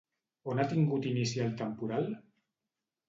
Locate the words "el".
1.45-1.53